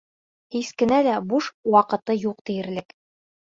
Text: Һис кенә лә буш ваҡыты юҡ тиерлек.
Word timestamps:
Һис 0.55 0.71
кенә 0.81 0.97
лә 1.07 1.17
буш 1.33 1.51
ваҡыты 1.75 2.17
юҡ 2.23 2.41
тиерлек. 2.51 2.99